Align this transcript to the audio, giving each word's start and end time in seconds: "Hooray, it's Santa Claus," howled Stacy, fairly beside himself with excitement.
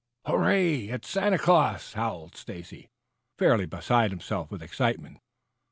"Hooray, 0.25 0.87
it's 0.87 1.07
Santa 1.09 1.37
Claus," 1.37 1.93
howled 1.93 2.35
Stacy, 2.35 2.89
fairly 3.37 3.67
beside 3.67 4.09
himself 4.09 4.49
with 4.49 4.63
excitement. 4.63 5.19